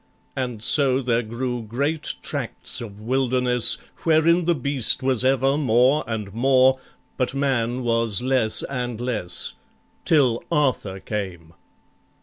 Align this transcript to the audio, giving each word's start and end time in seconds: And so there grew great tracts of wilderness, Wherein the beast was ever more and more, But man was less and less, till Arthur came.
And 0.35 0.63
so 0.63 0.99
there 1.03 1.21
grew 1.21 1.61
great 1.61 2.15
tracts 2.23 2.81
of 2.81 3.01
wilderness, 3.03 3.77
Wherein 3.99 4.45
the 4.45 4.55
beast 4.55 5.03
was 5.03 5.23
ever 5.23 5.57
more 5.59 6.03
and 6.07 6.33
more, 6.33 6.79
But 7.17 7.35
man 7.35 7.83
was 7.83 8.19
less 8.19 8.63
and 8.63 8.99
less, 8.99 9.53
till 10.03 10.43
Arthur 10.51 10.99
came. 10.99 11.53